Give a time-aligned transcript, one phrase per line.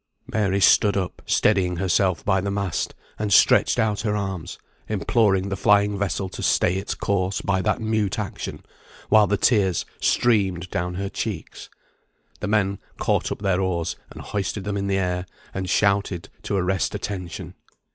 [0.33, 4.57] Mary stood up, steadying herself by the mast, and stretched out her arms,
[4.89, 8.65] imploring the flying vessel to stay its course by that mute action,
[9.09, 11.69] while the tears streamed down her cheeks.
[12.39, 16.55] The men caught up their oars and hoisted them in the air, and shouted to
[16.57, 17.53] arrest attention.